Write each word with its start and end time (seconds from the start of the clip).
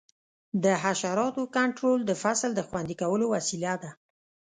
د 0.63 0.65
حشراتو 0.83 1.43
کنټرول 1.55 1.99
د 2.05 2.11
فصل 2.23 2.51
د 2.55 2.61
خوندي 2.67 2.95
کولو 3.01 3.25
وسیله 3.35 3.73
ده. 3.83 3.91